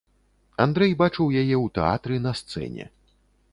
[0.63, 2.85] Андрэй бачыў яе ў тэатры на сцэне.